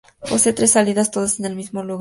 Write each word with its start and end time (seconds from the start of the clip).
Posee 0.29 0.53
tres 0.53 0.71
salidas 0.71 1.11
todas 1.11 1.37
en 1.39 1.45
el 1.45 1.55
mismo 1.55 1.83
lugar. 1.83 1.89